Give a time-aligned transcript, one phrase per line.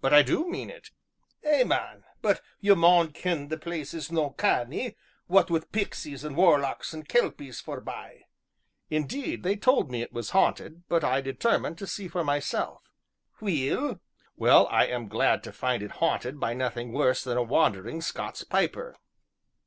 [0.00, 0.88] "But I do mean it,"
[1.42, 1.56] said I.
[1.60, 2.04] "Eh, man!
[2.22, 7.02] but ye maun ken the place is no canny, what wi' pixies, an' warlocks, an'
[7.02, 8.22] kelpies, forbye"
[8.88, 12.84] "Indeed, they told me it was haunted, but I determined to see for myself."
[13.38, 14.00] "Weel?"
[14.34, 18.44] "Well, I am glad to find it haunted by nothing worse than a wandering Scots
[18.44, 18.96] piper."